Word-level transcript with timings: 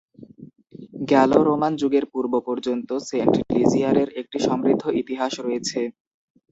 Gallo-Roman 1.09 1.73
যুগের 1.81 2.05
পূর্ব 2.13 2.33
পর্যন্ত 2.47 2.89
সেন্ট-লিজিয়ারের 3.09 4.09
একটি 4.21 4.37
সমৃদ্ধ 4.47 4.83
ইতিহাস 5.01 5.33
রয়েছে। 5.39 5.79